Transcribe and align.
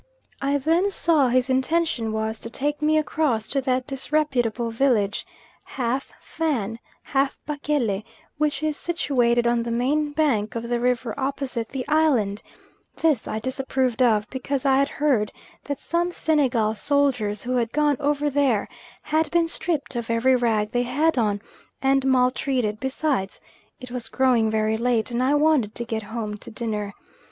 I 0.41 0.57
then 0.57 0.89
saw 0.89 1.27
his 1.27 1.47
intention 1.47 2.11
was 2.11 2.39
to 2.39 2.49
take 2.49 2.81
me 2.81 2.97
across 2.97 3.47
to 3.49 3.61
that 3.61 3.85
disreputable 3.85 4.71
village, 4.71 5.27
half 5.63 6.11
Fan, 6.19 6.79
half 7.03 7.37
Bakele, 7.45 8.01
which 8.39 8.63
is 8.63 8.77
situated 8.77 9.45
on 9.45 9.61
the 9.61 9.69
main 9.69 10.11
bank 10.11 10.55
of 10.55 10.69
the 10.69 10.79
river 10.79 11.13
opposite 11.19 11.69
the 11.69 11.87
island; 11.87 12.41
this 12.95 13.27
I 13.27 13.37
disapproved 13.37 14.01
of, 14.01 14.27
because 14.31 14.65
I 14.65 14.77
had 14.79 14.89
heard 14.89 15.31
that 15.65 15.79
some 15.79 16.11
Senegal 16.11 16.73
soldiers 16.73 17.43
who 17.43 17.57
had 17.57 17.71
gone 17.71 17.97
over 17.99 18.27
there, 18.27 18.67
had 19.03 19.29
been 19.29 19.47
stripped 19.47 19.95
of 19.95 20.09
every 20.09 20.35
rag 20.35 20.71
they 20.71 20.81
had 20.81 21.19
on, 21.19 21.43
and 21.79 22.07
maltreated; 22.07 22.79
besides, 22.79 23.39
it 23.79 23.91
was 23.91 24.09
growing 24.09 24.49
very 24.49 24.77
late, 24.77 25.11
and 25.11 25.21
I 25.21 25.35
wanted 25.35 25.75
to 25.75 25.85
get 25.85 26.01
home 26.01 26.37
to 26.39 26.49
dinner. 26.49 26.95